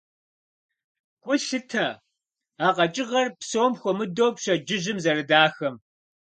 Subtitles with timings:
[1.23, 1.87] Гу лъытэ
[2.65, 5.75] а къэкӀыгъэр, псом хуэмыдэу пщэдджыжьым, зэрыдахэм.